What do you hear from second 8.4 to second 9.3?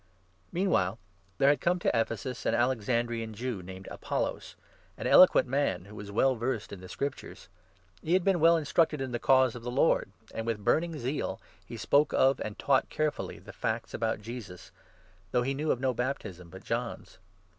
well instructed in the